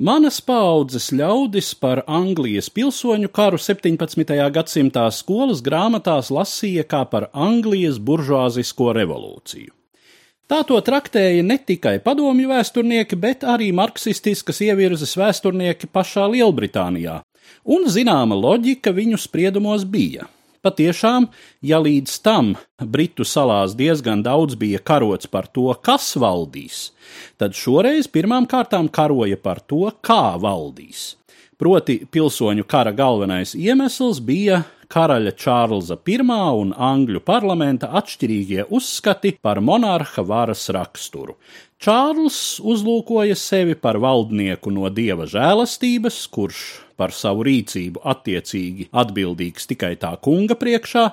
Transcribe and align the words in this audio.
Manas 0.00 0.38
paudzes 0.40 1.10
ļaudis 1.12 1.74
par 1.76 2.00
Anglijas 2.08 2.70
pilsoņu 2.72 3.28
karu 3.36 3.58
17. 3.60 4.30
gadsimtā 4.54 5.02
skolas 5.12 5.60
grāmatās 5.60 6.30
lasīja 6.32 6.86
kā 6.88 7.02
par 7.10 7.26
Anglijas 7.36 7.98
buržuāzisko 8.00 8.94
revolūciju. 8.96 9.68
Tā 10.48 10.62
to 10.70 10.80
traktēja 10.86 11.44
ne 11.44 11.58
tikai 11.60 11.98
padomju 12.00 12.48
vēsturnieki, 12.48 13.20
bet 13.20 13.44
arī 13.44 13.68
marksistiskas 13.76 14.62
ievirzes 14.64 15.12
vēsturnieki 15.20 15.92
pašā 15.92 16.24
Lielbritānijā, 16.32 17.20
un 17.68 17.84
zināma 17.92 18.40
loģika 18.40 18.96
viņu 18.96 19.20
spriedumos 19.20 19.84
bija. 19.84 20.24
Patiešām, 20.60 21.30
ja 21.64 21.78
līdz 21.80 22.18
tam 22.20 22.50
Britu 22.84 23.24
salās 23.24 23.72
diezgan 23.78 24.20
daudz 24.20 24.58
bija 24.60 24.80
karots 24.84 25.30
par 25.30 25.46
to, 25.48 25.70
kas 25.80 26.12
valdīs, 26.20 26.90
tad 27.40 27.56
šoreiz 27.56 28.10
pirmām 28.12 28.44
kārtām 28.50 28.90
karoja 28.92 29.38
par 29.40 29.62
to, 29.64 29.86
kā 30.04 30.36
valdīs. 30.36 31.14
Proti, 31.60 32.02
pilsoņu 32.12 32.66
kara 32.68 32.92
galvenais 32.96 33.54
iemesls 33.56 34.20
bija 34.24 34.62
karaļa 34.92 35.32
Čārlza 35.36 35.96
I 36.08 36.18
un 36.20 36.74
Angļu 36.76 37.20
parlamenta 37.24 37.90
atšķirīgie 37.96 38.66
uzskati 38.68 39.38
par 39.40 39.60
monarha 39.60 40.24
varas 40.24 40.68
raksturu. 40.68 41.36
Čārls 41.80 42.60
uzlūkoja 42.60 43.36
sevi 43.36 43.74
par 43.74 43.96
valdnieku 43.96 44.70
no 44.70 44.88
dieva 44.88 45.24
žēlastības, 45.24 46.26
kurš 46.28 46.64
par 47.00 47.16
savu 47.16 47.48
rīcību 47.48 48.04
attiecīgi 48.12 48.90
atbildīgs 49.02 49.70
tikai 49.72 49.94
tā 50.00 50.12
kunga 50.20 50.58
priekšā, 50.60 51.08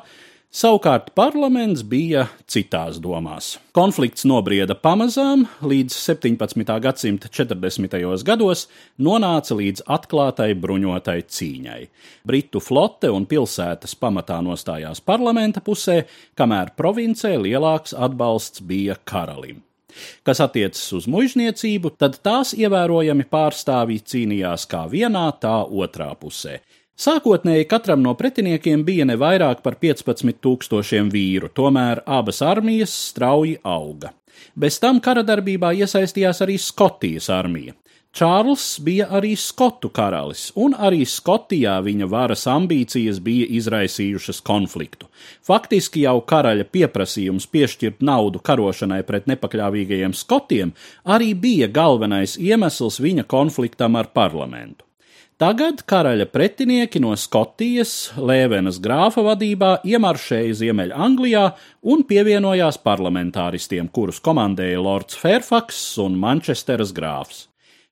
Savukārt 0.47 1.09
parlaments 1.11 1.81
bija 1.83 2.21
citās 2.47 3.01
domās. 3.03 3.57
Konflikts 3.75 4.23
nobrieda 4.25 4.77
pamazām, 4.79 5.43
līdz 5.59 5.91
17. 5.91 6.71
gadsimta 6.85 7.27
40. 7.27 8.23
gados 8.23 8.63
nonāca 8.95 9.59
līdz 9.59 9.83
atklātai 9.97 10.53
bruņotai 10.55 11.19
cīņai. 11.27 11.81
Britu 12.23 12.63
flote 12.63 13.11
un 13.11 13.27
pilsētas 13.27 13.99
pamatā 13.99 14.39
nostājās 14.39 15.03
parlamenta 15.03 15.61
pusē, 15.61 16.05
kamēr 16.39 16.71
provincē 16.79 17.35
lielāks 17.43 17.93
atbalsts 17.93 18.63
bija 18.63 18.95
karalim. 19.03 19.66
Kas 20.27 20.41
attiecas 20.43 20.83
uz 20.93 21.07
mužniecību, 21.09 21.93
tad 21.99 22.19
tās 22.25 22.53
ievērojami 22.57 23.25
pārstāvji 23.31 24.03
cīnījās 24.11 24.67
kā 24.69 24.83
vienā, 24.91 25.29
tā 25.41 25.61
otrā 25.63 26.11
pusē. 26.19 26.59
Sākotnēji 26.97 27.67
katram 27.69 28.01
no 28.01 28.15
pretiniekiem 28.17 28.83
bija 28.85 29.05
ne 29.05 29.15
vairāk 29.21 29.61
par 29.65 29.77
15 29.77 30.39
tūkstošiem 30.41 31.11
vīru, 31.13 31.51
tomēr 31.53 32.01
abas 32.05 32.41
armijas 32.41 32.95
strauji 33.11 33.59
auga. 33.63 34.15
Bez 34.57 34.79
tam 34.81 34.99
kara 35.01 35.21
darbībā 35.25 35.75
iesaistījās 35.77 36.41
arī 36.45 36.57
Skotijas 36.61 37.29
armija. 37.33 37.75
Čārls 38.15 38.79
bija 38.81 39.09
arī 39.13 39.35
skotu 39.37 39.91
karalis, 39.93 40.47
un 40.55 40.73
arī 40.73 41.03
Skotijā 41.05 41.75
viņa 41.85 42.07
varas 42.09 42.47
ambīcijas 42.49 43.19
bija 43.21 43.45
izraisījušas 43.59 44.39
konfliktu. 44.47 45.09
Faktiski 45.45 46.05
jau 46.05 46.17
karaļa 46.31 46.65
pieprasījums 46.71 47.45
piešķirt 47.51 48.01
naudu 48.01 48.39
karošanai 48.39 49.03
pret 49.05 49.27
nepakļāvīgajiem 49.29 50.15
skotiem 50.17 50.73
arī 51.05 51.33
bija 51.35 51.67
galvenais 51.67 52.37
iemesls 52.39 53.01
viņa 53.03 53.27
konfliktam 53.29 53.99
ar 53.99 54.09
parlamentu. 54.15 54.87
Tagad 55.37 55.83
karaļa 55.85 56.25
pretinieki 56.33 56.97
no 57.03 57.11
Skotijas, 57.13 57.91
Lēvenas 58.17 58.79
grāfa 58.81 59.21
vadībā 59.21 59.75
iemaršēja 59.85 60.55
Ziemeļanglijā 60.63 61.43
un 61.93 62.01
pievienojās 62.09 62.79
parlamentāristiem, 62.81 63.91
kurus 63.93 64.17
komandēja 64.25 64.81
Lords 64.81 65.19
Fairfax 65.21 65.83
un 66.01 66.17
Manchesteras 66.17 66.95
grāfs. 66.97 67.43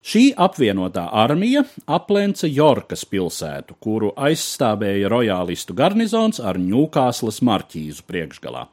Šī 0.06 0.36
apvienotā 0.38 1.08
armija 1.18 1.64
aplenca 1.90 2.46
Jorkas 2.46 3.08
pilsētu, 3.10 3.74
kuru 3.82 4.12
aizstāvēja 4.14 5.10
rojālistu 5.10 5.74
garnizons 5.74 6.38
ar 6.38 6.60
Ņūkāslas 6.62 7.42
marķīzu 7.42 8.06
priekšgalā. 8.06 8.68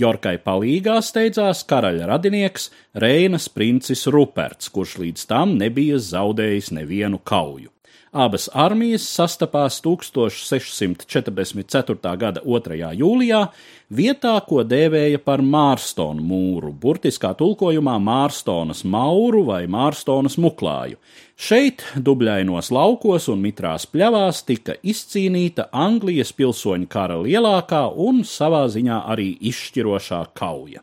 Jorkai 0.00 0.38
palīgā 0.40 0.94
steidzās 1.04 1.66
karaļa 1.68 2.08
radinieks 2.08 2.70
Reinas 3.04 3.50
princis 3.52 4.06
Ruperts, 4.08 4.70
kurš 4.72 4.96
līdz 5.02 5.26
tam 5.28 5.52
nebija 5.60 6.00
zaudējis 6.00 6.72
nevienu 6.78 7.20
kauju. 7.28 7.68
Abas 8.10 8.48
armijas 8.52 9.04
sastapās 9.06 9.76
1644. 9.84 12.16
gada 12.18 12.40
2. 12.42 12.88
jūlijā, 12.98 13.44
vietā, 13.86 14.32
ko 14.48 14.64
dēvēja 14.66 15.20
par 15.22 15.38
Mārstonu 15.46 16.18
mūru, 16.18 16.74
burtiskā 16.74 17.30
tulkojumā 17.38 17.94
Mārstonas 18.02 18.82
mauru 18.82 19.46
vai 19.46 19.70
Mārstonas 19.70 20.34
muklāju. 20.42 20.98
Šeit, 21.38 21.86
dubļainos 21.94 22.74
laukos 22.74 23.30
un 23.30 23.38
mitrās 23.46 23.86
pļavās, 23.86 24.42
tika 24.42 24.74
izcīnīta 24.82 25.70
Anglijas 25.70 26.34
pilsoņu 26.34 26.90
kara 26.90 27.22
lielākā 27.22 27.94
un 27.94 28.26
savā 28.26 28.66
ziņā 28.74 29.06
arī 29.06 29.38
izšķirošā 29.38 30.34
kauja. 30.34 30.82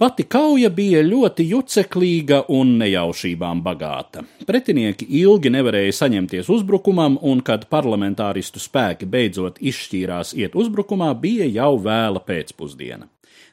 Pati 0.00 0.24
kauja 0.24 0.70
bija 0.72 1.02
ļoti 1.04 1.44
juceklīga 1.50 2.38
un 2.56 2.70
nejaušībām 2.80 3.58
bagāta. 3.60 4.22
Pretinieki 4.48 5.04
ilgi 5.20 5.52
nevarēja 5.52 5.92
saņemties 5.98 6.48
uzbrukumam, 6.54 7.18
un 7.20 7.42
kad 7.44 7.66
parlamentāristu 7.68 8.62
spēki 8.64 9.04
beidzot 9.04 9.60
izšķīrās 9.60 10.32
iet 10.40 10.56
uzbrukumā, 10.56 11.10
bija 11.20 11.50
jau 11.52 11.74
vēla 11.84 12.24
pēcpusdiena. 12.24 13.10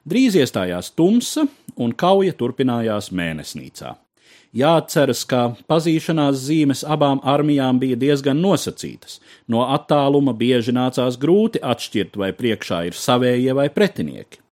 Drīz 0.07 0.39
iestājās 0.39 0.93
tumsa, 0.95 1.49
un 1.75 1.91
kauja 1.91 2.31
turpinājās 2.39 3.11
mēnesnīcā. 3.11 3.97
Jāatceras, 4.55 5.27
ka 5.27 5.43
pazīšanās 5.67 6.39
zīmes 6.47 6.87
abām 6.87 7.19
armijām 7.27 7.83
bija 7.83 7.99
diezgan 7.99 8.39
nosacītas. 8.39 9.19
No 9.51 9.67
attāluma 9.67 10.31
bieži 10.31 10.71
nācās 10.71 11.19
grūti 11.19 11.59
atšķirt, 11.59 12.15
vai 12.15 12.31
priekšā 12.31 12.85
ir 12.87 12.95
savējie 12.95 13.59
vai 13.59 13.67
pretinieki. 13.67 14.46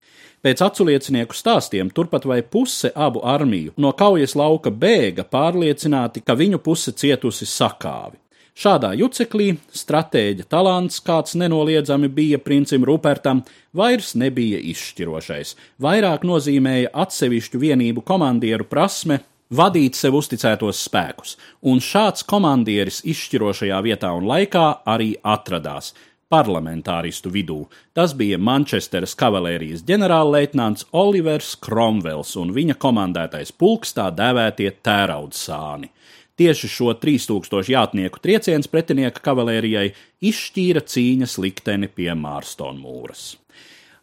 Pēc 0.45 0.61
aculiecinieku 0.61 1.33
stāstiem 1.33 1.87
turpat 1.89 2.27
vai 2.29 2.43
puse 2.45 2.91
abu 2.93 3.23
armiju 3.25 3.71
no 3.81 3.89
kaujas 3.97 4.35
lauka 4.37 4.69
bēga 4.69 5.25
pārliecināti, 5.25 6.21
ka 6.21 6.35
viņu 6.37 6.59
puse 6.61 6.93
cietusi 6.93 7.47
sakāvi. 7.49 8.19
Šādā 8.55 8.91
juceklī 8.93 9.55
stratēģa 9.73 10.45
talants, 10.45 11.01
kāds 11.01 11.33
nenoliedzami 11.35 12.11
bija 12.13 12.37
princim 12.37 12.85
Rupertam, 12.85 13.41
vairs 13.73 14.13
nebija 14.15 14.61
izšķirošais. 14.69 15.57
Vairāk 15.81 16.23
nozīmēja 16.29 16.93
atsevišķu 16.93 17.65
vienību 17.65 18.05
komandieru 18.05 18.69
prasme 18.69 19.23
vadīt 19.49 19.97
sev 19.97 20.21
uzticētos 20.21 20.85
spēkus, 20.85 21.39
un 21.65 21.81
šāds 21.81 22.21
komandieris 22.29 23.01
izšķirošajā 23.01 23.81
vietā 23.89 24.13
un 24.13 24.29
laikā 24.29 24.67
arī 24.93 25.15
atradās 25.25 25.95
parlamentāristu 26.31 27.31
vidū. 27.33 27.59
Tas 27.93 28.15
bija 28.17 28.39
Manchesteras 28.41 29.15
kavalērijas 29.19 29.85
ģenerālleitnants 29.87 30.87
Olivers 30.91 31.53
Kromvels 31.61 32.35
un 32.41 32.53
viņa 32.55 32.77
komandētais 32.81 33.53
pulks 33.53 33.95
tā 33.97 34.09
dēvētie 34.15 34.71
tēraudsāni. 34.85 35.91
Tieši 36.35 36.67
šo 36.67 36.91
3000 36.99 37.71
jātnieku 37.71 38.19
trieciens 38.19 38.67
pretinieka 38.67 39.23
kavalērijai 39.23 39.87
izšķīra 40.19 40.83
cīņas 40.83 41.37
likteni 41.39 41.87
pie 41.87 42.11
Mārstona 42.11 42.75
mūras. 42.75 43.35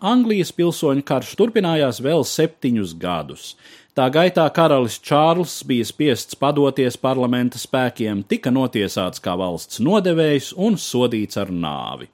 Anglijas 0.03 0.51
pilsoņu 0.57 1.05
karš 1.07 1.37
turpinājās 1.39 2.01
vēl 2.03 2.25
septiņus 2.27 2.97
gadus. 2.99 3.53
Tā 3.95 4.09
gaitā 4.11 4.47
karalis 4.57 4.97
Čārls 5.05 5.61
bija 5.69 5.87
spiests 5.87 6.39
padoties 6.41 6.97
parlamenta 6.99 7.61
spēkiem, 7.61 8.25
tika 8.27 8.51
notiesāts 8.51 9.23
kā 9.23 9.37
valsts 9.39 9.83
nodevējs 9.85 10.55
un 10.57 10.81
sodīts 10.81 11.39
ar 11.39 11.53
nāvi. 11.53 12.09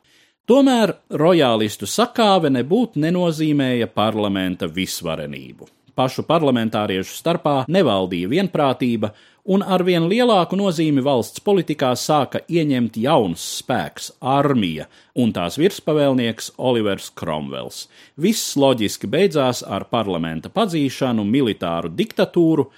Tomēr 0.48 0.94
rojālistu 1.22 1.88
sakāve 1.88 2.50
nebūtu 2.52 3.00
nenozīmēja 3.04 3.88
parlamenta 3.94 4.68
visvarenību. 4.68 5.77
Pašu 5.98 6.22
parlamentāriešu 6.28 7.16
starpā 7.18 7.52
nevaldīja 7.66 8.28
vienprātība, 8.30 9.08
un 9.50 9.64
ar 9.66 9.82
vien 9.82 10.04
lielāku 10.06 10.54
nozīmi 10.60 11.02
valsts 11.02 11.42
politikā 11.42 11.88
sāka 11.98 12.44
ieņemt 12.46 13.00
jauns 13.02 13.42
spēks- 13.58 14.12
armija 14.38 14.86
un 15.16 15.32
tās 15.34 15.58
virspavēlnieks 15.58 16.52
Olivers 16.58 17.10
Kromvels. 17.10 17.88
Viss 18.16 18.54
loģiski 18.54 19.10
beidzās 19.10 19.64
ar 19.66 19.88
parlamenta 19.90 20.48
padzīšanu, 20.48 21.26
militāru 21.26 21.90
diktatūru, 21.90 22.68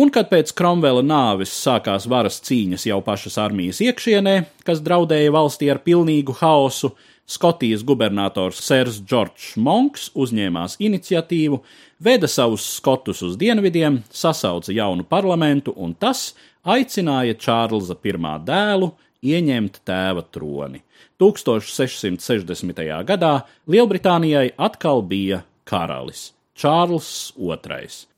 un 0.00 0.10
kad 0.12 0.30
pēc 0.32 0.52
Kromvela 0.56 1.02
nāves 1.04 1.52
sākās 1.52 2.06
varas 2.08 2.40
cīņas 2.44 2.86
jau 2.88 3.00
pašas 3.04 3.38
armijas 3.40 3.82
iekšienē, 3.84 4.36
kas 4.66 4.82
draudēja 4.84 5.32
valstī 5.34 5.70
ar 5.72 5.82
pilnīgu 5.84 6.36
haosu, 6.40 6.94
Skotijas 7.32 7.84
gubernators 7.86 8.58
Sērs 8.66 8.98
Džordžs 9.06 9.54
Monks 9.56 10.08
uzņēmās 10.18 10.74
iniciatīvu, 10.82 11.60
veda 12.02 12.28
savus 12.28 12.64
skotus 12.76 13.22
uz 13.22 13.38
dienvidiem, 13.40 14.00
sasauca 14.10 14.74
jaunu 14.74 15.06
parlamentu, 15.08 15.72
un 15.76 15.94
tas 15.94 16.32
aicināja 16.66 17.38
Čārlza 17.38 17.94
I 17.94 18.12
dēlu 18.50 18.90
ieņemt 19.22 19.80
tēva 19.86 20.26
troni. 20.34 20.82
1660. 21.22 22.82
gadā 23.06 23.34
Lielbritānijai 23.70 24.50
atkal 24.58 25.02
bija 25.06 25.44
karalis 25.64 26.32
Čārls 26.58 27.32
II. 27.38 28.11